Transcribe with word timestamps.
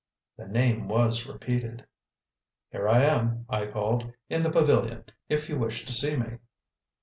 The 0.35 0.47
name 0.47 0.87
was 0.87 1.27
repeated. 1.27 1.85
"Here 2.71 2.89
I 2.89 3.03
am," 3.03 3.45
I 3.47 3.67
called, 3.67 4.11
"in 4.29 4.41
the 4.41 4.49
pavilion, 4.51 5.03
if 5.29 5.47
you 5.47 5.59
wish 5.59 5.85
to 5.85 5.93
see 5.93 6.17
me." 6.17 6.39